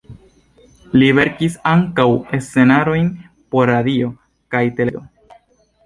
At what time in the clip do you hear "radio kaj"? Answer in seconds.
3.75-4.67